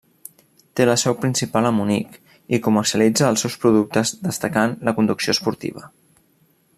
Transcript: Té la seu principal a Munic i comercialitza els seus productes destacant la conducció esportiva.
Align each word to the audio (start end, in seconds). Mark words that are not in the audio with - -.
Té 0.77 0.85
la 0.89 0.95
seu 1.01 1.15
principal 1.25 1.67
a 1.71 1.71
Munic 1.81 2.15
i 2.57 2.61
comercialitza 2.69 3.29
els 3.33 3.45
seus 3.47 3.59
productes 3.67 4.15
destacant 4.31 4.77
la 4.89 4.95
conducció 5.01 5.39
esportiva. 5.39 5.89